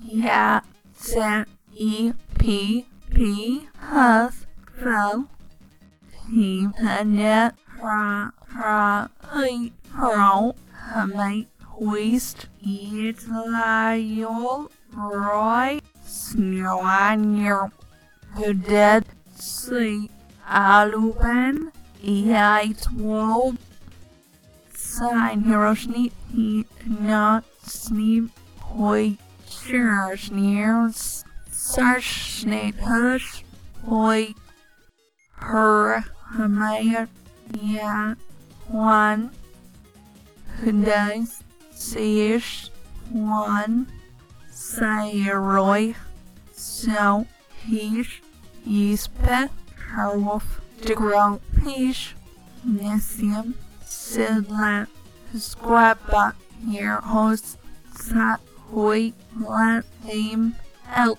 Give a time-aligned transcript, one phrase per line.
[0.00, 0.60] Ja,
[1.00, 4.46] Z, I, P, P, Huth,
[4.80, 5.24] Fel.
[6.30, 6.68] He,
[7.04, 10.54] Net, Ra, Ra, Hui, Pro,
[10.92, 11.46] Hame,
[11.78, 17.70] Huist, Israel, Roy, Snjoanjer,
[18.36, 19.04] Gedet,
[19.34, 20.10] Si,
[20.48, 21.72] Aluben,
[22.02, 22.86] Eait
[31.50, 33.44] Sarsnate Hush,
[33.86, 34.34] Hoi,
[35.32, 37.08] Her, Hamaya,
[37.60, 38.14] Ja,
[38.68, 39.30] One,
[40.60, 41.42] Hudais,
[41.74, 42.70] Seish,
[43.10, 43.86] One,
[44.50, 45.94] Sayroy,
[46.52, 47.26] So,
[47.66, 48.22] Hish,
[48.66, 49.50] Yispe,
[49.92, 52.14] Harwolf, Degrong, Hish,
[52.66, 54.86] Nessium, Sidla,
[55.34, 56.34] Squabba,
[56.66, 57.58] Here, Host,
[57.94, 58.40] Sat,
[58.72, 60.54] Hoi, Lat, Aim,
[60.94, 61.18] Elk,